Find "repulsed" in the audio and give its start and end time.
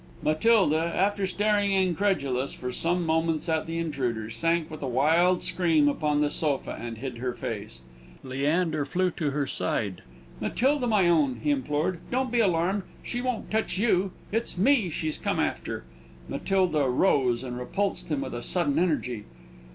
17.59-18.09